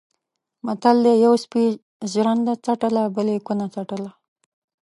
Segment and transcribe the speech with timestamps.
[0.65, 1.63] متل دی: یوه سپي
[2.11, 4.11] ژرنده څټله بل یې کونه څټله.